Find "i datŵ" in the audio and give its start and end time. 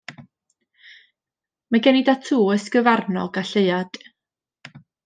2.01-2.41